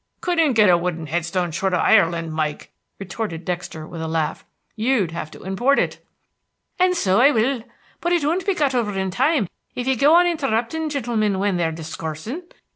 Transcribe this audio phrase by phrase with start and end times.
[0.19, 4.43] "Couldn't get a wooden head stone short of Ireland, Mike." Retorted Dexter, with a laugh.
[4.75, 6.03] "You'd have to import it."
[6.79, 7.61] "An' so I will;
[7.99, 11.57] but it won't be got over in time, if ye go on interruptin' gintlemen when
[11.57, 12.41] they're discoorsin'.